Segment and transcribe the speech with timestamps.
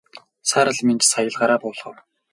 [0.49, 1.95] Саарал Минж сая л гараа буулгав.